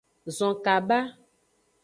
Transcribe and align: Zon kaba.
Zon 0.35 0.53
kaba. 0.65 0.99